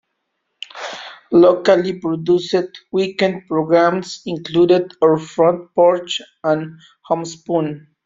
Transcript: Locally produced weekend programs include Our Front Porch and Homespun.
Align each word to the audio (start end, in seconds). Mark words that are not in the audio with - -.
Locally 1.31 1.99
produced 1.99 2.69
weekend 2.91 3.47
programs 3.47 4.23
include 4.25 4.95
Our 4.99 5.19
Front 5.19 5.75
Porch 5.75 6.19
and 6.43 6.79
Homespun. 7.03 7.85